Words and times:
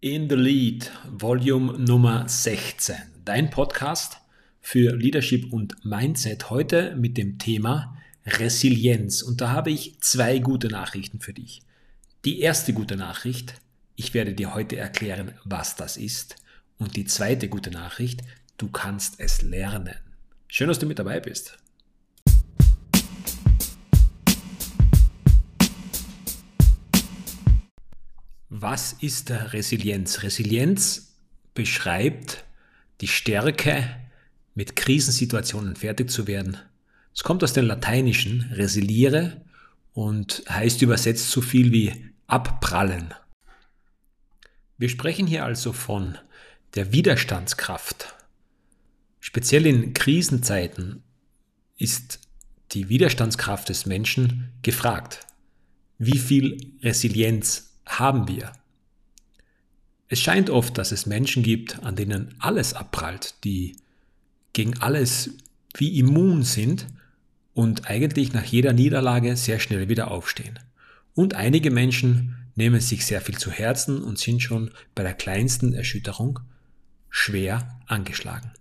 In 0.00 0.28
the 0.28 0.36
Lead, 0.36 0.92
Volume 1.10 1.76
Nummer 1.76 2.28
16. 2.28 2.94
Dein 3.24 3.50
Podcast 3.50 4.18
für 4.60 4.94
Leadership 4.94 5.52
und 5.52 5.84
Mindset 5.84 6.50
heute 6.50 6.94
mit 6.94 7.16
dem 7.16 7.36
Thema 7.40 7.98
Resilienz. 8.24 9.22
Und 9.22 9.40
da 9.40 9.50
habe 9.50 9.72
ich 9.72 9.98
zwei 9.98 10.38
gute 10.38 10.68
Nachrichten 10.68 11.18
für 11.18 11.32
dich. 11.32 11.62
Die 12.24 12.38
erste 12.42 12.72
gute 12.72 12.96
Nachricht, 12.96 13.54
ich 13.96 14.14
werde 14.14 14.34
dir 14.34 14.54
heute 14.54 14.76
erklären, 14.76 15.32
was 15.42 15.74
das 15.74 15.96
ist. 15.96 16.36
Und 16.78 16.94
die 16.94 17.04
zweite 17.04 17.48
gute 17.48 17.72
Nachricht, 17.72 18.20
du 18.56 18.68
kannst 18.68 19.18
es 19.18 19.42
lernen. 19.42 19.96
Schön, 20.46 20.68
dass 20.68 20.78
du 20.78 20.86
mit 20.86 21.00
dabei 21.00 21.18
bist. 21.18 21.58
Was 28.60 28.92
ist 28.92 29.30
Resilienz? 29.30 30.24
Resilienz 30.24 31.14
beschreibt 31.54 32.44
die 33.00 33.06
Stärke, 33.06 33.88
mit 34.56 34.74
Krisensituationen 34.74 35.76
fertig 35.76 36.10
zu 36.10 36.26
werden. 36.26 36.56
Es 37.14 37.22
kommt 37.22 37.44
aus 37.44 37.52
dem 37.52 37.66
Lateinischen 37.66 38.50
resiliere 38.52 39.44
und 39.92 40.42
heißt 40.48 40.82
übersetzt 40.82 41.30
so 41.30 41.40
viel 41.40 41.70
wie 41.70 42.10
abprallen. 42.26 43.14
Wir 44.76 44.88
sprechen 44.88 45.28
hier 45.28 45.44
also 45.44 45.72
von 45.72 46.18
der 46.74 46.92
Widerstandskraft. 46.92 48.12
Speziell 49.20 49.66
in 49.66 49.94
Krisenzeiten 49.94 51.04
ist 51.76 52.18
die 52.72 52.88
Widerstandskraft 52.88 53.68
des 53.68 53.86
Menschen 53.86 54.50
gefragt. 54.62 55.28
Wie 55.98 56.18
viel 56.18 56.72
Resilienz 56.82 57.67
haben 57.88 58.28
wir. 58.28 58.52
Es 60.08 60.20
scheint 60.20 60.48
oft, 60.48 60.78
dass 60.78 60.92
es 60.92 61.06
Menschen 61.06 61.42
gibt, 61.42 61.82
an 61.82 61.96
denen 61.96 62.34
alles 62.38 62.72
abprallt, 62.74 63.34
die 63.44 63.76
gegen 64.52 64.78
alles 64.78 65.30
wie 65.74 65.98
immun 65.98 66.42
sind 66.42 66.86
und 67.52 67.90
eigentlich 67.90 68.32
nach 68.32 68.44
jeder 68.44 68.72
Niederlage 68.72 69.36
sehr 69.36 69.60
schnell 69.60 69.88
wieder 69.88 70.10
aufstehen. 70.10 70.58
Und 71.14 71.34
einige 71.34 71.70
Menschen 71.70 72.36
nehmen 72.54 72.80
sich 72.80 73.04
sehr 73.04 73.20
viel 73.20 73.36
zu 73.38 73.50
Herzen 73.50 74.02
und 74.02 74.18
sind 74.18 74.42
schon 74.42 74.70
bei 74.94 75.02
der 75.02 75.14
kleinsten 75.14 75.72
Erschütterung 75.72 76.40
schwer 77.10 77.80
angeschlagen. 77.86 78.52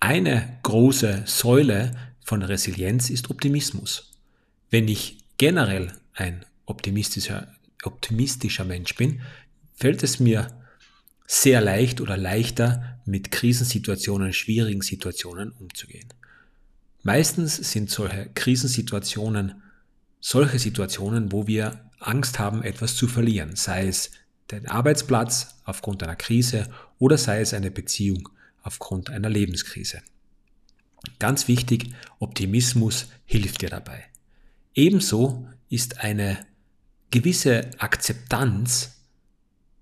Eine 0.00 0.58
große 0.62 1.24
Säule 1.26 1.92
von 2.20 2.42
Resilienz 2.42 3.10
ist 3.10 3.30
Optimismus. 3.30 4.12
Wenn 4.70 4.86
ich 4.88 5.18
generell 5.38 5.92
ein 6.12 6.44
optimistischer 6.66 7.48
optimistischer 7.84 8.64
Mensch 8.64 8.94
bin, 8.96 9.20
fällt 9.74 10.02
es 10.02 10.20
mir 10.20 10.48
sehr 11.26 11.60
leicht 11.60 12.00
oder 12.00 12.16
leichter, 12.16 13.00
mit 13.04 13.30
Krisensituationen, 13.30 14.32
schwierigen 14.32 14.82
Situationen 14.82 15.52
umzugehen. 15.52 16.08
Meistens 17.02 17.56
sind 17.56 17.90
solche 17.90 18.28
Krisensituationen 18.34 19.62
solche 20.20 20.58
Situationen, 20.58 21.32
wo 21.32 21.46
wir 21.46 21.90
Angst 22.00 22.38
haben, 22.38 22.62
etwas 22.62 22.96
zu 22.96 23.08
verlieren, 23.08 23.56
sei 23.56 23.86
es 23.86 24.10
den 24.50 24.66
Arbeitsplatz 24.68 25.60
aufgrund 25.64 26.02
einer 26.02 26.16
Krise 26.16 26.68
oder 26.98 27.18
sei 27.18 27.40
es 27.40 27.54
eine 27.54 27.70
Beziehung 27.70 28.28
aufgrund 28.62 29.10
einer 29.10 29.28
Lebenskrise. 29.28 30.00
Ganz 31.18 31.48
wichtig, 31.48 31.90
Optimismus 32.18 33.08
hilft 33.24 33.62
dir 33.62 33.70
dabei. 33.70 34.04
Ebenso 34.74 35.48
ist 35.68 36.00
eine 36.00 36.38
gewisse 37.10 37.70
Akzeptanz 37.78 38.98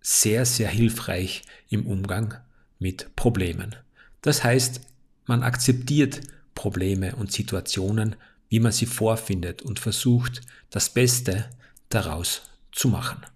sehr, 0.01 0.47
sehr 0.47 0.69
hilfreich 0.69 1.43
im 1.69 1.87
Umgang 1.87 2.35
mit 2.79 3.15
Problemen. 3.17 3.75
Das 4.23 4.45
heißt, 4.45 4.81
man 5.25 5.43
akzeptiert 5.43 6.21
Probleme 6.55 7.17
und 7.17 7.33
Situationen, 7.33 8.17
wie 8.49 8.61
man 8.61 8.73
sie 8.73 8.87
vorfindet 8.87 9.63
und 9.63 9.81
versucht, 9.81 10.43
das 10.71 10.91
Beste 10.91 11.47
daraus 11.89 12.43
zu 12.73 12.89
machen. 12.89 13.27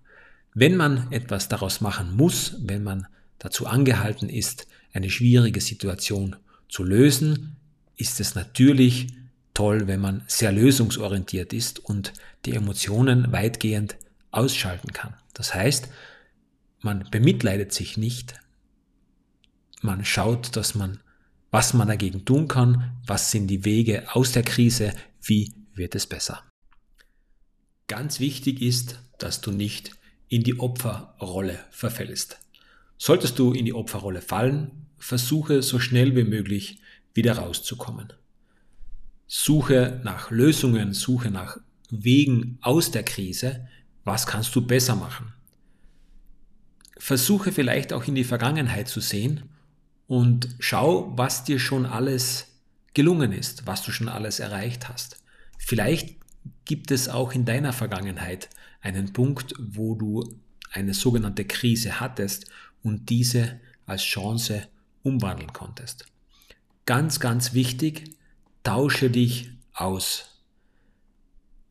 Wenn 0.55 0.77
man 0.77 1.11
etwas 1.11 1.49
daraus 1.49 1.81
machen 1.81 2.17
muss, 2.17 2.55
wenn 2.61 2.83
man 2.83 3.07
dazu 3.39 3.67
angehalten 3.67 4.28
ist, 4.28 4.67
eine 4.93 5.11
schwierige 5.11 5.61
Situation 5.61 6.37
zu 6.69 6.84
lösen, 6.84 7.57
ist 7.97 8.21
es 8.21 8.34
natürlich 8.34 9.09
toll, 9.60 9.87
wenn 9.88 10.00
man 10.00 10.22
sehr 10.26 10.53
lösungsorientiert 10.53 11.53
ist 11.53 11.81
und 11.81 12.15
die 12.47 12.54
Emotionen 12.54 13.31
weitgehend 13.31 13.97
ausschalten 14.31 14.94
kann. 14.94 15.12
Das 15.34 15.54
heißt, 15.54 15.91
man 16.81 17.06
bemitleidet 17.10 17.71
sich 17.71 17.98
nicht, 17.98 18.41
man 19.82 20.03
schaut, 20.06 20.56
dass 20.56 20.75
man, 20.75 21.00
was 21.50 21.75
man 21.75 21.88
dagegen 21.88 22.25
tun 22.25 22.48
kann, 22.48 22.97
was 23.06 23.32
sind 23.32 23.48
die 23.48 23.66
Wege 23.66 24.06
aus 24.15 24.32
der 24.32 24.44
Krise, 24.44 24.94
wie 25.21 25.53
wird 25.75 25.94
es 25.94 26.06
besser. 26.06 26.42
Ganz 27.87 28.19
wichtig 28.19 28.62
ist, 28.62 28.98
dass 29.19 29.42
du 29.42 29.50
nicht 29.50 29.91
in 30.28 30.42
die 30.42 30.59
Opferrolle 30.59 31.59
verfällst. 31.71 32.38
Solltest 32.97 33.38
du 33.38 33.53
in 33.53 33.66
die 33.66 33.75
Opferrolle 33.75 34.22
fallen, 34.22 34.87
versuche 34.97 35.62
so 35.62 35.78
schnell 35.78 36.16
wie 36.16 36.25
möglich 36.25 36.81
wieder 37.12 37.34
rauszukommen. 37.34 38.15
Suche 39.33 40.01
nach 40.03 40.33
Lösungen, 40.33 40.93
suche 40.93 41.31
nach 41.31 41.57
Wegen 41.89 42.59
aus 42.63 42.91
der 42.91 43.05
Krise. 43.05 43.69
Was 44.03 44.27
kannst 44.27 44.57
du 44.57 44.67
besser 44.67 44.97
machen? 44.97 45.33
Versuche 46.99 47.53
vielleicht 47.53 47.93
auch 47.93 48.09
in 48.09 48.17
die 48.17 48.25
Vergangenheit 48.25 48.89
zu 48.89 49.01
sehen 49.01 49.45
und 50.09 50.57
schau, 50.59 51.17
was 51.17 51.45
dir 51.45 51.61
schon 51.61 51.87
alles 51.87 52.49
gelungen 52.93 53.31
ist, 53.31 53.69
was 53.69 53.85
du 53.85 53.93
schon 53.93 54.09
alles 54.09 54.41
erreicht 54.41 54.89
hast. 54.89 55.23
Vielleicht 55.59 56.17
gibt 56.65 56.91
es 56.91 57.09
auch 57.09 57.33
in 57.33 57.45
deiner 57.45 57.73
Vergangenheit 57.73 58.51
einen 58.81 59.13
Punkt, 59.13 59.55
wo 59.61 59.95
du 59.95 60.25
eine 60.73 60.93
sogenannte 60.93 61.45
Krise 61.45 62.01
hattest 62.01 62.51
und 62.83 63.11
diese 63.11 63.61
als 63.87 64.03
Chance 64.03 64.67
umwandeln 65.05 65.53
konntest. 65.53 66.07
Ganz, 66.85 67.21
ganz 67.21 67.55
wichtig, 67.55 68.17
tausche 68.62 69.10
dich 69.10 69.50
aus. 69.72 70.43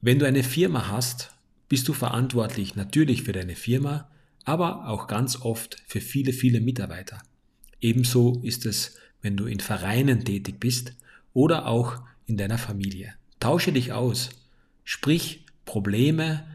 Wenn 0.01 0.19
du 0.19 0.25
eine 0.25 0.44
Firma 0.44 0.88
hast, 0.88 1.31
bist 1.67 1.88
du 1.88 1.94
verantwortlich 1.94 2.75
natürlich 2.75 3.23
für 3.23 3.33
deine 3.33 3.55
Firma, 3.55 4.09
aber 4.45 4.88
auch 4.88 5.07
ganz 5.07 5.41
oft 5.41 5.77
für 5.88 6.01
viele, 6.01 6.33
viele 6.33 6.61
Mitarbeiter. 6.61 7.22
Ebenso 7.81 8.41
ist 8.44 8.66
es, 8.66 8.97
wenn 9.22 9.38
du 9.38 9.45
in 9.45 9.59
Vereinen 9.59 10.25
tätig 10.25 10.59
bist 10.59 10.94
oder 11.33 11.67
auch 11.67 12.01
in 12.25 12.38
deiner 12.38 12.57
Familie. 12.57 13.13
Tausche 13.39 13.71
dich 13.71 13.91
aus, 13.94 14.29
sprich 14.83 15.45
Probleme, 15.66 16.45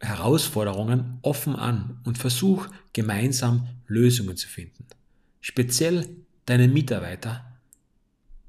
Herausforderungen 0.00 1.18
offen 1.22 1.56
an 1.56 2.00
und 2.04 2.18
versuch 2.18 2.68
gemeinsam 2.92 3.68
Lösungen 3.86 4.36
zu 4.36 4.48
finden. 4.48 4.86
Speziell 5.40 6.08
deine 6.46 6.68
Mitarbeiter 6.68 7.53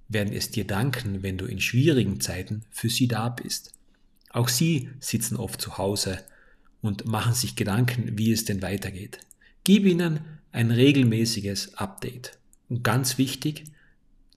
werden 0.08 0.34
es 0.34 0.52
dir 0.52 0.66
danken, 0.66 1.24
wenn 1.24 1.38
du 1.38 1.46
in 1.46 1.60
schwierigen 1.60 2.22
Zeiten 2.22 2.64
für 2.72 2.90
sie 2.90 3.08
da 3.08 3.30
bist. 3.30 3.74
Auch 4.30 4.50
sie 4.50 4.90
sitzen 5.00 5.38
oft 5.38 5.62
zu 5.62 5.78
Hause 5.78 6.24
und 6.82 7.06
machen 7.06 7.34
sich 7.34 7.56
Gedanken, 7.56 8.18
wie 8.18 8.32
es 8.32 8.46
denn 8.46 8.62
weitergeht. 8.62 9.20
Gib 9.64 9.86
ihnen 9.86 10.20
ein 10.52 10.72
regelmäßiges 10.72 11.76
Update. 11.76 12.38
Und 12.70 12.84
ganz 12.84 13.18
wichtig, 13.18 13.64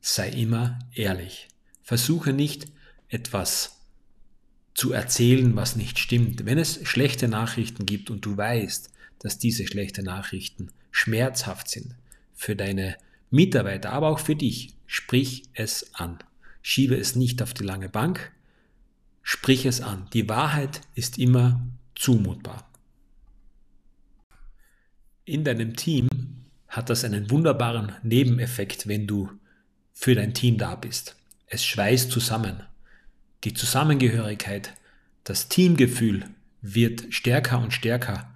sei 0.00 0.30
immer 0.30 0.78
ehrlich. 0.94 1.48
Versuche 1.82 2.32
nicht 2.32 2.66
etwas 3.08 3.78
zu 4.74 4.92
erzählen, 4.92 5.56
was 5.56 5.76
nicht 5.76 5.98
stimmt. 5.98 6.46
Wenn 6.46 6.58
es 6.58 6.80
schlechte 6.86 7.28
Nachrichten 7.28 7.84
gibt 7.84 8.10
und 8.10 8.24
du 8.24 8.36
weißt, 8.36 8.90
dass 9.18 9.38
diese 9.38 9.66
schlechten 9.66 10.04
Nachrichten 10.04 10.70
schmerzhaft 10.90 11.68
sind 11.68 11.94
für 12.34 12.54
deine 12.54 12.96
Mitarbeiter, 13.30 13.92
aber 13.92 14.08
auch 14.08 14.18
für 14.18 14.36
dich, 14.36 14.74
sprich 14.86 15.44
es 15.54 15.94
an. 15.94 16.18
Schiebe 16.62 16.96
es 16.96 17.16
nicht 17.16 17.42
auf 17.42 17.54
die 17.54 17.64
lange 17.64 17.88
Bank, 17.88 18.32
sprich 19.22 19.66
es 19.66 19.80
an. 19.80 20.08
Die 20.12 20.28
Wahrheit 20.28 20.80
ist 20.94 21.18
immer 21.18 21.60
zumutbar. 21.94 22.68
In 25.24 25.44
deinem 25.44 25.76
Team 25.76 26.08
hat 26.68 26.90
das 26.90 27.04
einen 27.04 27.30
wunderbaren 27.30 27.92
Nebeneffekt, 28.02 28.88
wenn 28.88 29.06
du 29.06 29.30
für 29.92 30.14
dein 30.14 30.32
Team 30.32 30.58
da 30.58 30.74
bist. 30.74 31.16
Es 31.46 31.64
schweißt 31.64 32.10
zusammen. 32.10 32.62
Die 33.44 33.54
Zusammengehörigkeit, 33.54 34.74
das 35.24 35.48
Teamgefühl 35.48 36.24
wird 36.62 37.06
stärker 37.10 37.58
und 37.58 37.72
stärker. 37.72 38.32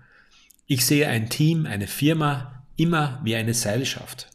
Ich 0.67 0.87
sehe 0.87 1.09
ein 1.09 1.29
Team, 1.29 1.67
eine 1.67 1.87
Firma 1.87 2.65
immer 2.77 3.21
wie 3.25 3.37
eine 3.37 3.55
Seilschaft. 3.55 4.29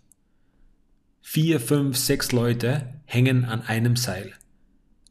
Vier, 1.29 1.59
fünf, 1.59 1.97
sechs 1.97 2.31
Leute 2.31 2.88
hängen 3.03 3.44
an 3.44 3.62
einem 3.62 3.97
Seil. 3.97 4.31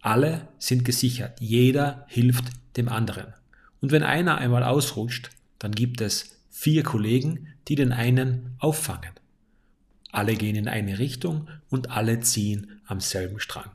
Alle 0.01 0.49
sind 0.59 0.83
gesichert. 0.83 1.39
Jeder 1.43 2.07
hilft 2.09 2.47
dem 2.79 2.89
anderen. 2.89 3.35
Und 3.83 3.93
wenn 3.93 4.03
einer 4.03 4.39
einmal 4.39 4.63
ausrutscht, 4.63 5.29
dann 5.59 5.73
gibt 5.73 6.01
es 6.01 6.41
vier 6.49 6.85
Kollegen, 6.85 7.49
die 7.69 7.75
den 7.75 7.93
einen 7.93 8.57
auffangen. 8.59 9.11
Alle 10.11 10.37
gehen 10.37 10.57
in 10.57 10.69
eine 10.69 10.99
Richtung 10.99 11.49
und 11.69 11.91
alle 11.91 12.19
ziehen 12.21 12.81
am 12.87 13.01
selben 13.01 13.39
Strang. 13.39 13.71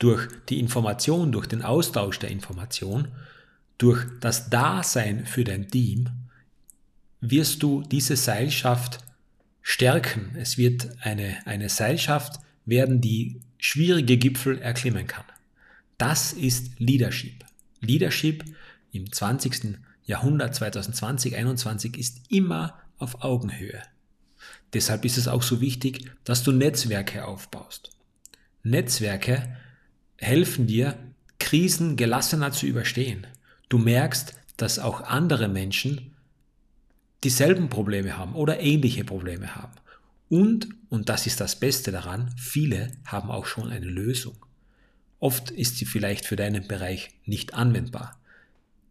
Durch 0.00 0.26
die 0.48 0.58
Information, 0.58 1.30
durch 1.30 1.46
den 1.46 1.62
Austausch 1.62 2.18
der 2.18 2.32
Information, 2.32 3.06
durch 3.78 4.04
das 4.18 4.50
Dasein 4.50 5.26
für 5.26 5.44
dein 5.44 5.68
Team 5.68 6.08
wirst 7.20 7.62
du 7.62 7.82
diese 7.82 8.16
Seilschaft 8.16 8.98
stärken. 9.62 10.34
Es 10.36 10.58
wird 10.58 10.88
eine, 11.00 11.38
eine 11.46 11.68
Seilschaft 11.68 12.40
werden, 12.64 13.00
die 13.00 13.40
schwierige 13.58 14.16
Gipfel 14.18 14.58
erklimmen 14.58 15.06
kann. 15.06 15.24
Das 15.98 16.32
ist 16.32 16.78
Leadership. 16.78 17.44
Leadership 17.80 18.44
im 18.90 19.10
20. 19.10 19.78
Jahrhundert 20.04 20.54
2020, 20.54 21.32
2021 21.32 21.96
ist 21.96 22.20
immer 22.28 22.80
auf 22.98 23.22
Augenhöhe. 23.22 23.82
Deshalb 24.72 25.04
ist 25.04 25.18
es 25.18 25.28
auch 25.28 25.42
so 25.42 25.60
wichtig, 25.60 26.10
dass 26.24 26.42
du 26.42 26.52
Netzwerke 26.52 27.24
aufbaust. 27.24 27.90
Netzwerke 28.62 29.56
helfen 30.16 30.66
dir, 30.66 30.96
Krisen 31.38 31.96
gelassener 31.96 32.52
zu 32.52 32.66
überstehen. 32.66 33.26
Du 33.68 33.78
merkst, 33.78 34.34
dass 34.56 34.78
auch 34.78 35.02
andere 35.02 35.48
Menschen 35.48 36.11
dieselben 37.24 37.68
Probleme 37.68 38.16
haben 38.16 38.34
oder 38.34 38.60
ähnliche 38.60 39.04
Probleme 39.04 39.54
haben. 39.54 39.72
Und, 40.28 40.68
und 40.88 41.08
das 41.08 41.26
ist 41.26 41.40
das 41.40 41.60
Beste 41.60 41.92
daran, 41.92 42.34
viele 42.36 42.92
haben 43.04 43.30
auch 43.30 43.46
schon 43.46 43.70
eine 43.70 43.86
Lösung. 43.86 44.46
Oft 45.20 45.50
ist 45.50 45.76
sie 45.76 45.84
vielleicht 45.84 46.24
für 46.24 46.36
deinen 46.36 46.66
Bereich 46.66 47.10
nicht 47.26 47.54
anwendbar. 47.54 48.18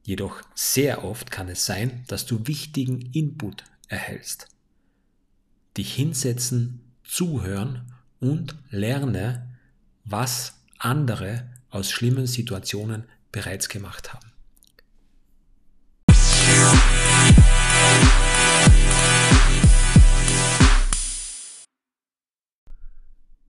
Jedoch 0.04 0.42
sehr 0.56 1.04
oft 1.04 1.30
kann 1.30 1.50
es 1.50 1.66
sein, 1.66 2.04
dass 2.07 2.25
du 2.25 2.48
wichtigen 2.48 3.01
Input 3.12 3.63
erhältst. 3.88 4.48
Dich 5.77 5.94
hinsetzen, 5.94 6.81
zuhören 7.04 7.92
und 8.19 8.56
lerne, 8.69 9.57
was 10.06 10.54
andere 10.77 11.50
aus 11.69 11.92
schlimmen 11.92 12.27
Situationen 12.27 13.04
bereits 13.31 13.69
gemacht 13.69 14.13
haben. 14.13 14.31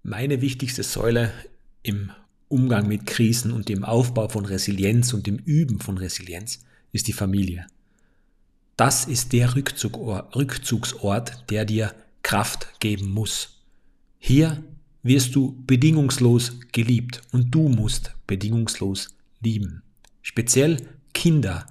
Meine 0.04 0.40
wichtigste 0.40 0.82
Säule 0.82 1.32
im 1.84 2.10
Umgang 2.48 2.88
mit 2.88 3.06
Krisen 3.06 3.52
und 3.52 3.68
dem 3.68 3.84
Aufbau 3.84 4.28
von 4.28 4.44
Resilienz 4.44 5.12
und 5.12 5.28
dem 5.28 5.38
Üben 5.38 5.78
von 5.78 5.96
Resilienz 5.96 6.64
ist 6.90 7.06
die 7.06 7.12
Familie. 7.12 7.68
Das 8.76 9.04
ist 9.04 9.32
der 9.32 9.54
Rückzugsort, 9.54 11.50
der 11.50 11.64
dir 11.64 11.94
Kraft 12.22 12.80
geben 12.80 13.10
muss. 13.10 13.62
Hier 14.18 14.64
wirst 15.04 15.36
du 15.36 15.62
bedingungslos 15.68 16.58
geliebt 16.72 17.22
und 17.30 17.54
du 17.54 17.68
musst 17.68 18.12
bedingungslos 18.26 19.14
lieben. 19.40 19.82
Speziell 20.20 20.78
Kinder 21.14 21.66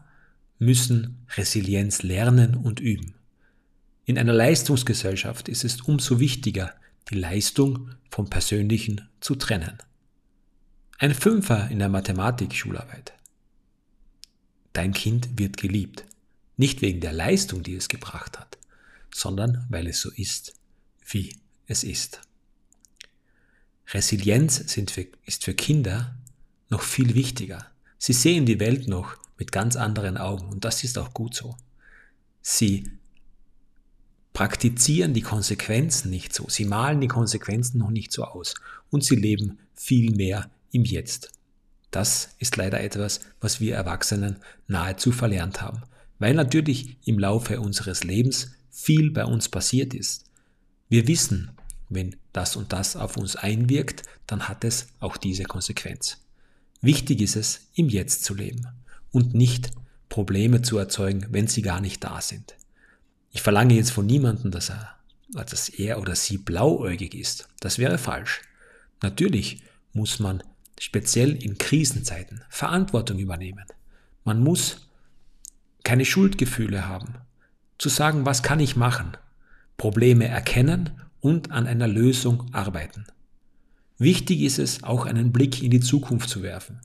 müssen 0.58 1.18
Resilienz 1.36 2.02
lernen 2.02 2.56
und 2.56 2.80
üben. 2.80 3.14
In 4.06 4.18
einer 4.18 4.34
Leistungsgesellschaft 4.34 5.50
ist 5.50 5.66
es 5.66 5.82
umso 5.82 6.22
wichtiger, 6.22 6.74
die 7.10 7.16
Leistung 7.16 7.92
vom 8.10 8.30
Persönlichen 8.30 9.10
zu 9.20 9.36
trennen. 9.36 9.78
Ein 10.98 11.14
Fünfer 11.14 11.70
in 11.70 11.80
der 11.80 11.90
Mathematik-Schularbeit. 11.90 13.14
Dein 14.74 14.94
Kind 14.94 15.38
wird 15.38 15.58
geliebt, 15.58 16.06
nicht 16.58 16.82
wegen 16.82 17.02
der 17.02 17.14
Leistung, 17.14 17.64
die 17.64 17.76
es 17.76 17.90
gebracht 17.90 18.40
hat, 18.40 18.58
sondern 19.14 19.66
weil 19.70 19.88
es 19.88 20.00
so 20.00 20.12
ist, 20.12 20.54
wie 21.06 21.36
es 21.68 21.84
ist. 21.84 22.22
Resilienz 23.88 24.64
für, 24.92 25.08
ist 25.26 25.44
für 25.44 25.54
Kinder 25.54 26.16
noch 26.70 26.82
viel 26.82 27.16
wichtiger. 27.16 27.66
Sie 27.98 28.14
sehen 28.14 28.46
die 28.46 28.60
Welt 28.60 28.88
noch 28.88 29.18
mit 29.38 29.52
ganz 29.52 29.76
anderen 29.76 30.18
Augen 30.18 30.48
und 30.50 30.64
das 30.64 30.84
ist 30.84 30.98
auch 30.98 31.14
gut 31.14 31.36
so. 31.36 31.58
Sie 32.42 32.90
praktizieren 34.42 35.14
die 35.14 35.22
Konsequenzen 35.22 36.10
nicht 36.10 36.34
so. 36.34 36.50
Sie 36.50 36.66
malen 36.66 37.00
die 37.00 37.08
Konsequenzen 37.08 37.78
noch 37.78 37.92
nicht 37.92 38.12
so 38.12 38.24
aus. 38.24 38.56
Und 38.90 39.04
sie 39.04 39.16
leben 39.16 39.60
viel 39.76 40.16
mehr 40.16 40.50
im 40.72 40.84
Jetzt. 40.84 41.32
Das 41.92 42.30
ist 42.40 42.58
leider 42.58 42.82
etwas, 42.82 43.20
was 43.40 43.62
wir 43.62 43.76
Erwachsenen 43.76 44.38
nahezu 44.66 45.12
verlernt 45.12 45.62
haben. 45.62 45.84
Weil 46.18 46.34
natürlich 46.34 46.98
im 47.06 47.20
Laufe 47.20 47.62
unseres 47.62 48.04
Lebens 48.04 48.54
viel 48.72 49.12
bei 49.12 49.26
uns 49.26 49.48
passiert 49.48 49.94
ist. 49.94 50.26
Wir 50.90 51.08
wissen, 51.08 51.52
wenn 51.90 52.16
das 52.34 52.56
und 52.56 52.74
das 52.74 52.96
auf 52.96 53.18
uns 53.18 53.36
einwirkt, 53.36 54.02
dann 54.26 54.50
hat 54.50 54.64
es 54.64 54.88
auch 55.02 55.18
diese 55.18 55.44
Konsequenz. 55.44 56.18
Wichtig 56.82 57.22
ist 57.22 57.36
es, 57.36 57.68
im 57.76 57.90
Jetzt 57.90 58.24
zu 58.24 58.34
leben 58.34 58.66
und 59.12 59.36
nicht 59.36 59.70
Probleme 60.10 60.64
zu 60.64 60.80
erzeugen, 60.80 61.28
wenn 61.30 61.46
sie 61.46 61.62
gar 61.62 61.80
nicht 61.80 62.04
da 62.04 62.22
sind. 62.22 62.56
Ich 63.32 63.42
verlange 63.42 63.74
jetzt 63.74 63.92
von 63.92 64.06
niemandem, 64.06 64.52
dass 64.52 64.70
er, 64.70 64.96
dass 65.30 65.70
er 65.70 66.00
oder 66.00 66.16
sie 66.16 66.38
blauäugig 66.38 67.16
ist. 67.16 67.48
Das 67.60 67.78
wäre 67.78 67.98
falsch. 67.98 68.42
Natürlich 69.02 69.64
muss 69.94 70.20
man 70.20 70.44
speziell 70.80 71.36
in 71.36 71.58
Krisenzeiten 71.58 72.44
Verantwortung 72.50 73.20
übernehmen. 73.20 73.66
Man 74.24 74.44
muss 74.44 74.88
keine 75.84 76.06
Schuldgefühle 76.06 76.88
haben. 76.88 77.16
Zu 77.78 77.90
sagen, 77.90 78.26
was 78.26 78.44
kann 78.44 78.60
ich 78.60 78.76
machen? 78.76 79.18
Probleme 79.78 80.28
erkennen 80.28 80.92
und 81.22 81.52
an 81.52 81.66
einer 81.68 81.88
Lösung 81.88 82.54
arbeiten. 82.54 83.06
Wichtig 83.98 84.42
ist 84.42 84.60
es, 84.60 84.84
auch 84.84 85.06
einen 85.06 85.32
Blick 85.32 85.64
in 85.64 85.72
die 85.72 85.80
Zukunft 85.80 86.30
zu 86.30 86.44
werfen. 86.44 86.80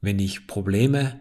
Wenn 0.00 0.18
ich 0.18 0.46
Probleme 0.46 1.20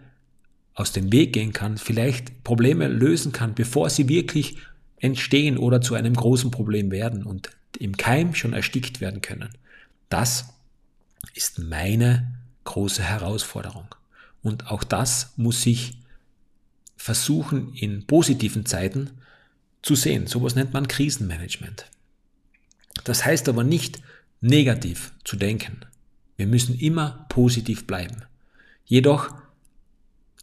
aus 0.74 0.92
dem 0.92 1.12
Weg 1.12 1.34
gehen 1.34 1.54
kann, 1.54 1.78
vielleicht 1.78 2.44
Probleme 2.44 2.88
lösen 2.88 3.32
kann, 3.32 3.56
bevor 3.56 3.90
sie 3.90 4.08
wirklich 4.08 4.58
entstehen 4.98 5.58
oder 5.58 5.82
zu 5.82 5.96
einem 5.96 6.14
großen 6.14 6.52
Problem 6.52 6.92
werden 6.92 7.24
und 7.24 7.50
im 7.78 7.98
Keim 7.98 8.36
schon 8.36 8.54
erstickt 8.54 9.02
werden 9.02 9.22
können. 9.22 9.50
Das 10.10 10.54
ist 11.34 11.60
meine 11.60 12.32
große 12.64 13.04
Herausforderung. 13.04 13.96
Und 14.44 14.68
auch 14.68 14.84
das 14.84 15.34
muss 15.38 15.66
ich 15.66 15.98
versuchen 16.98 17.74
in 17.74 18.06
positiven 18.06 18.66
Zeiten 18.66 19.12
zu 19.82 19.96
sehen. 19.96 20.28
Sowas 20.28 20.56
nennt 20.56 20.74
man 20.74 20.88
Krisenmanagement. 20.88 21.86
Das 23.04 23.26
heißt 23.26 23.50
aber 23.50 23.64
nicht 23.64 24.02
negativ 24.42 25.12
zu 25.24 25.36
denken. 25.36 25.82
Wir 26.38 26.48
müssen 26.48 26.78
immer 26.78 27.26
positiv 27.30 27.88
bleiben. 27.88 28.24
Jedoch 28.86 29.34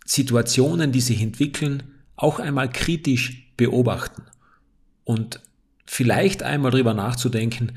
Situationen, 0.09 0.91
die 0.91 1.03
sich 1.03 1.21
entwickeln, 1.21 1.83
auch 2.17 2.41
einmal 2.41 2.71
kritisch 2.71 3.53
beobachten 3.59 4.23
und 5.05 5.43
vielleicht 5.85 6.43
einmal 6.43 6.71
darüber 6.71 6.95
nachzudenken, 6.95 7.73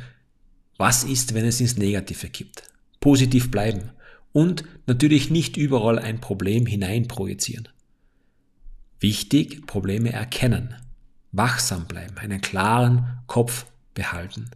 was 0.77 1.03
ist, 1.03 1.33
wenn 1.33 1.43
es 1.43 1.59
ins 1.59 1.75
Negative 1.75 2.29
kippt. 2.29 2.63
Positiv 3.01 3.51
bleiben 3.51 3.91
und 4.31 4.63
natürlich 4.87 5.29
nicht 5.29 5.57
überall 5.57 5.99
ein 5.99 6.21
Problem 6.21 6.65
hineinprojizieren. 6.65 7.67
Wichtig, 9.01 9.67
Probleme 9.67 10.13
erkennen, 10.13 10.75
wachsam 11.33 11.85
bleiben, 11.85 12.17
einen 12.17 12.39
klaren 12.39 13.19
Kopf 13.27 13.65
behalten. 13.93 14.49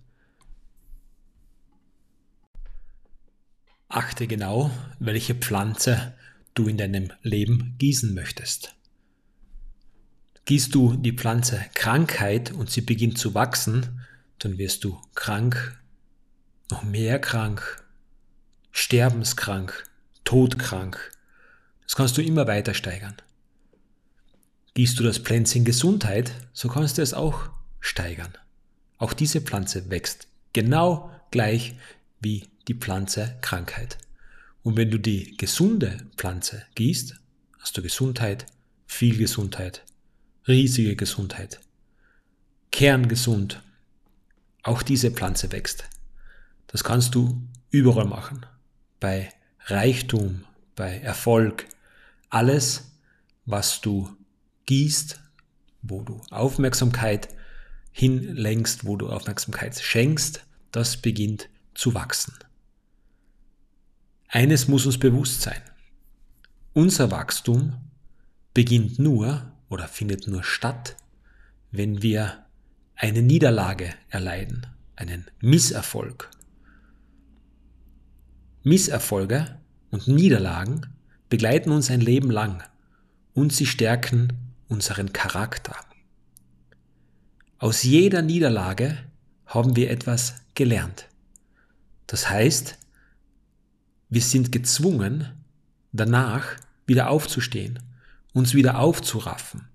Achte 3.89 4.27
genau, 4.27 4.72
welche 5.00 5.36
Pflanze 5.36 6.13
du 6.55 6.67
in 6.67 6.77
deinem 6.77 7.12
Leben 7.21 7.75
gießen 7.77 8.13
möchtest. 8.13 8.75
Gießt 10.45 10.74
du 10.74 10.95
die 10.95 11.13
Pflanze 11.13 11.63
Krankheit 11.74 12.51
und 12.51 12.69
sie 12.69 12.81
beginnt 12.81 13.17
zu 13.17 13.33
wachsen, 13.33 14.01
dann 14.39 14.57
wirst 14.57 14.83
du 14.83 15.00
krank, 15.13 15.79
noch 16.69 16.83
mehr 16.83 17.19
krank, 17.19 17.83
sterbenskrank, 18.71 19.89
todkrank. 20.24 21.12
Das 21.83 21.95
kannst 21.95 22.17
du 22.17 22.24
immer 22.24 22.47
weiter 22.47 22.74
steigern. 22.74 23.15
Gießt 24.75 25.00
du 25.00 25.03
das 25.03 25.19
Pflänzchen 25.19 25.65
Gesundheit, 25.65 26.31
so 26.53 26.67
kannst 26.67 26.97
du 26.97 27.01
es 27.01 27.13
auch 27.13 27.50
steigern. 27.79 28.33
Auch 28.97 29.13
diese 29.13 29.41
Pflanze 29.41 29.89
wächst 29.89 30.27
genau 30.53 31.12
gleich 31.31 31.75
wie 32.19 32.47
die 32.67 32.75
Pflanze 32.75 33.38
Krankheit. 33.41 33.97
Und 34.65 34.77
wenn 34.77 34.89
du 34.89 34.98
die 34.98 35.38
gesunde 35.38 35.95
Pflanze 36.17 36.63
gießt, 36.74 37.15
hast 37.60 37.77
du 37.77 37.84
Gesundheit, 37.84 38.48
viel 38.88 39.15
Gesundheit, 39.15 39.86
riesige 40.48 40.95
Gesundheit, 40.95 41.60
kerngesund. 42.72 43.62
Auch 44.63 44.81
diese 44.81 45.12
Pflanze 45.12 45.51
wächst. 45.51 45.84
Das 46.65 46.84
kannst 46.84 47.13
du 47.13 47.48
überall 47.69 48.07
machen. 48.07 48.43
Bei 49.00 49.29
Reichtum, 49.67 50.45
bei 50.75 50.98
Erfolg. 50.98 51.67
Alles, 52.31 52.89
was 53.45 53.81
du 53.81 54.17
gießt, 54.65 55.19
wo 55.84 56.01
du 56.01 56.19
Aufmerksamkeit 56.31 57.29
hinlenkst, 57.91 58.84
wo 58.84 58.98
du 58.98 59.10
Aufmerksamkeit 59.10 59.79
schenkst, 59.79 60.43
das 60.72 60.98
beginnt 60.98 61.50
zu 61.75 61.93
wachsen. 61.93 62.34
Eines 64.27 64.67
muss 64.67 64.86
uns 64.86 64.98
bewusst 64.98 65.41
sein. 65.41 65.62
Unser 66.74 67.12
Wachstum 67.12 67.74
beginnt 68.53 69.00
nur 69.00 69.51
oder 69.70 69.88
findet 69.88 70.27
nur 70.27 70.44
statt, 70.44 70.98
wenn 71.72 72.01
wir 72.01 72.46
eine 72.96 73.22
Niederlage 73.22 73.94
erleiden, 74.10 74.67
einen 74.96 75.25
Misserfolg. 75.41 76.29
Misserfolge 78.63 79.60
und 79.91 80.08
Niederlagen 80.08 80.88
begleiten 81.29 81.72
uns 81.72 81.91
ein 81.91 82.01
Leben 82.01 82.32
lang 82.32 82.63
und 83.34 83.53
sie 83.53 83.65
stärken 83.65 84.34
unseren 84.67 85.13
Charakter. 85.13 85.75
Aus 87.58 87.84
jeder 87.84 88.22
Niederlage 88.22 88.98
haben 89.46 89.75
wir 89.75 89.91
etwas 89.91 90.36
gelernt. 90.55 91.08
Das 92.08 92.29
heißt, 92.29 92.77
wir 94.15 94.22
sind 94.22 94.53
gezwungen, 94.53 95.27
danach 95.91 96.55
wieder 96.88 97.10
aufzustehen, 97.10 97.79
uns 98.31 98.53
wieder 98.53 98.79
aufzuraffen. 98.79 99.67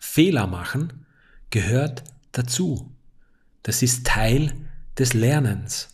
Fehler 0.00 0.46
machen 0.46 1.04
gehört 1.50 2.04
dazu. 2.32 2.90
Das 3.64 3.82
ist 3.82 4.06
Teil 4.06 4.54
des 4.96 5.12
Lernens. 5.12 5.90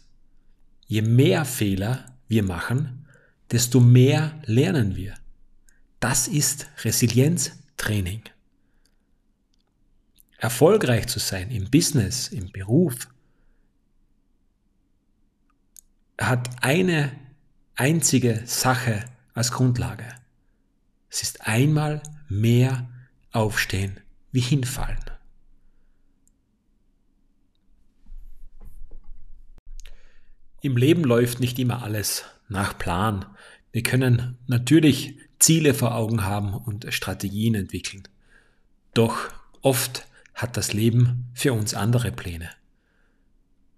Je 0.86 1.02
mehr 1.02 1.44
Fehler 1.44 2.06
wir 2.28 2.44
machen, 2.44 3.08
desto 3.50 3.80
mehr 3.80 4.40
lernen 4.44 4.94
wir. 4.94 5.14
Das 5.98 6.28
ist 6.28 6.68
Resilienztraining. 6.84 8.22
Erfolgreich 10.38 11.08
zu 11.08 11.18
sein 11.18 11.50
im 11.50 11.68
Business, 11.68 12.28
im 12.28 12.52
Beruf, 12.52 13.08
hat 16.18 16.50
eine 16.62 17.12
einzige 17.74 18.42
Sache 18.46 19.04
als 19.34 19.52
Grundlage. 19.52 20.06
Es 21.10 21.22
ist 21.22 21.46
einmal 21.46 22.02
mehr 22.28 22.88
aufstehen 23.32 24.00
wie 24.32 24.40
hinfallen. 24.40 24.98
Im 30.60 30.76
Leben 30.76 31.04
läuft 31.04 31.40
nicht 31.40 31.58
immer 31.58 31.82
alles 31.82 32.24
nach 32.48 32.78
Plan. 32.78 33.26
Wir 33.70 33.82
können 33.82 34.38
natürlich 34.46 35.18
Ziele 35.38 35.74
vor 35.74 35.94
Augen 35.94 36.24
haben 36.24 36.54
und 36.54 36.86
Strategien 36.92 37.54
entwickeln. 37.54 38.08
Doch 38.94 39.30
oft 39.60 40.06
hat 40.34 40.56
das 40.56 40.72
Leben 40.72 41.26
für 41.34 41.52
uns 41.52 41.74
andere 41.74 42.12
Pläne. 42.12 42.48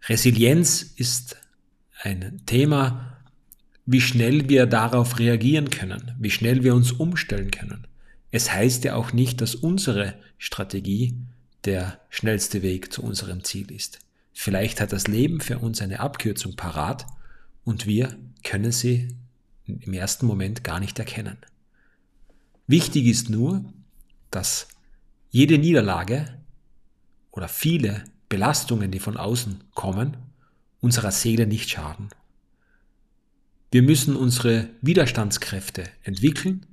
Resilienz 0.09 0.83
ist 0.83 1.37
ein 2.03 2.43
Thema, 2.47 3.19
wie 3.87 4.00
schnell 4.00 4.49
wir 4.49 4.67
darauf 4.67 5.19
reagieren 5.19 5.71
können, 5.71 6.12
wie 6.19 6.31
schnell 6.31 6.65
wir 6.65 6.75
uns 6.75 6.93
umstellen 6.93 7.50
können. 7.50 7.87
Es 8.31 8.53
heißt 8.53 8.85
ja 8.85 8.97
auch 8.97 9.12
nicht, 9.12 9.41
dass 9.41 9.55
unsere 9.55 10.15
Strategie 10.38 11.17
der 11.65 12.00
schnellste 12.11 12.62
Weg 12.62 12.93
zu 12.93 13.03
unserem 13.03 13.45
Ziel 13.45 13.71
ist. 13.71 14.00
Vielleicht 14.33 14.81
hat 14.81 14.93
das 14.93 15.07
Leben 15.07 15.41
für 15.41 15.59
uns 15.59 15.81
eine 15.81 16.00
Abkürzung 16.00 16.57
parat 16.57 17.07
und 17.65 17.87
wir 17.87 18.17
können 18.45 18.73
sie 18.73 19.09
im 19.67 19.93
ersten 19.93 20.26
Moment 20.26 20.62
gar 20.62 20.81
nicht 20.81 20.99
erkennen. 20.99 21.38
Wichtig 22.67 23.07
ist 23.07 23.31
nur, 23.31 23.65
dass 24.31 24.69
jede 25.31 25.59
Niederlage 25.59 26.26
oder 27.31 27.49
viele 27.49 28.05
Belastungen, 28.29 28.91
die 28.91 28.99
von 28.99 29.17
außen 29.17 29.65
kommen, 29.75 30.17
unserer 30.87 31.11
Seele 31.11 31.49
nicht 31.49 31.69
schaden. 31.69 32.11
Wir 33.73 33.83
müssen 33.83 34.14
unsere 34.14 34.69
Widerstandskräfte 34.83 35.83
entwickeln 36.05 36.64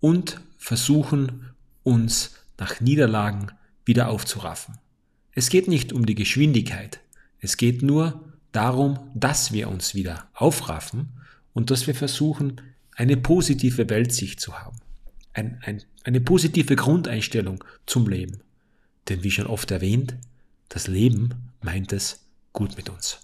und 0.00 0.40
versuchen, 0.58 1.50
uns 1.84 2.34
nach 2.58 2.80
Niederlagen 2.80 3.52
wieder 3.84 4.08
aufzuraffen. 4.08 4.78
Es 5.30 5.48
geht 5.48 5.68
nicht 5.68 5.92
um 5.92 6.06
die 6.06 6.16
Geschwindigkeit, 6.16 6.98
es 7.38 7.56
geht 7.56 7.82
nur 7.82 8.24
darum, 8.50 8.98
dass 9.14 9.52
wir 9.52 9.68
uns 9.68 9.94
wieder 9.94 10.28
aufraffen 10.34 11.10
und 11.52 11.70
dass 11.70 11.86
wir 11.86 11.94
versuchen, 11.94 12.60
eine 12.96 13.16
positive 13.16 13.88
Weltsicht 13.88 14.40
zu 14.40 14.58
haben, 14.58 14.76
ein, 15.34 15.60
ein, 15.62 15.84
eine 16.02 16.20
positive 16.20 16.74
Grundeinstellung 16.74 17.62
zum 17.86 18.08
Leben. 18.08 18.40
Denn 19.08 19.22
wie 19.22 19.30
schon 19.30 19.46
oft 19.46 19.70
erwähnt, 19.70 20.16
das 20.68 20.88
Leben 20.88 21.52
meint 21.62 21.92
es 21.92 22.27
gut 22.58 22.76
mit 22.76 22.90
uns. 22.90 23.20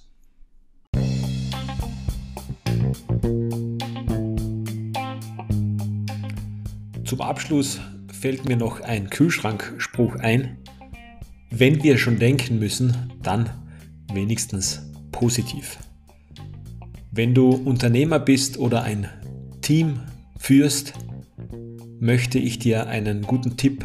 Zum 7.05 7.21
Abschluss 7.21 7.81
fällt 8.13 8.49
mir 8.49 8.57
noch 8.57 8.81
ein 8.81 9.11
Kühlschrankspruch 9.11 10.15
ein. 10.21 10.59
Wenn 11.51 11.83
wir 11.83 11.99
schon 11.99 12.21
denken 12.21 12.61
müssen, 12.61 13.13
dann 13.25 13.51
wenigstens 14.13 14.89
positiv. 15.11 15.79
Wenn 17.11 17.35
du 17.35 17.51
Unternehmer 17.51 18.21
bist 18.21 18.57
oder 18.57 18.85
ein 18.85 19.09
Team 19.63 19.99
führst, 20.39 20.93
möchte 21.99 22.39
ich 22.39 22.61
dir 22.61 22.87
einen 22.87 23.23
guten 23.23 23.57
Tipp 23.57 23.85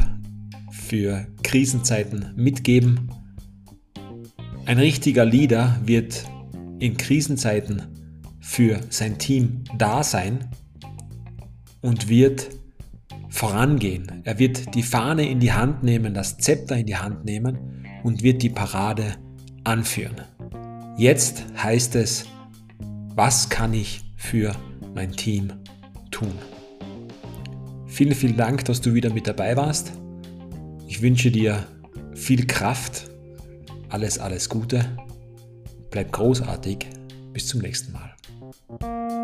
für 0.70 1.26
Krisenzeiten 1.42 2.34
mitgeben. 2.36 3.19
Ein 4.70 4.78
richtiger 4.78 5.24
Leader 5.24 5.80
wird 5.84 6.30
in 6.78 6.96
Krisenzeiten 6.96 7.82
für 8.38 8.78
sein 8.88 9.18
Team 9.18 9.64
da 9.76 10.04
sein 10.04 10.48
und 11.80 12.08
wird 12.08 12.50
vorangehen. 13.30 14.22
Er 14.22 14.38
wird 14.38 14.76
die 14.76 14.84
Fahne 14.84 15.28
in 15.28 15.40
die 15.40 15.50
Hand 15.52 15.82
nehmen, 15.82 16.14
das 16.14 16.38
Zepter 16.38 16.76
in 16.76 16.86
die 16.86 16.94
Hand 16.94 17.24
nehmen 17.24 17.58
und 18.04 18.22
wird 18.22 18.44
die 18.44 18.48
Parade 18.48 19.16
anführen. 19.64 20.20
Jetzt 20.96 21.46
heißt 21.60 21.96
es, 21.96 22.26
was 23.16 23.48
kann 23.48 23.74
ich 23.74 24.02
für 24.14 24.54
mein 24.94 25.10
Team 25.10 25.52
tun? 26.12 26.30
Vielen, 27.88 28.14
vielen 28.14 28.36
Dank, 28.36 28.66
dass 28.66 28.80
du 28.80 28.94
wieder 28.94 29.12
mit 29.12 29.26
dabei 29.26 29.56
warst. 29.56 29.90
Ich 30.86 31.02
wünsche 31.02 31.32
dir 31.32 31.66
viel 32.14 32.46
Kraft, 32.46 33.10
alles, 33.90 34.18
alles 34.18 34.48
Gute. 34.48 34.84
Bleib 35.90 36.12
großartig. 36.12 36.86
Bis 37.32 37.46
zum 37.46 37.60
nächsten 37.60 37.92
Mal. 37.92 39.19